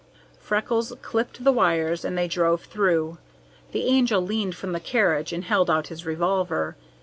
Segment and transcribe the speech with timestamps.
[0.39, 3.19] Freckles clipped the wires and they drove through.
[3.71, 6.75] The Angel leaned from the carriage and held out his revolver.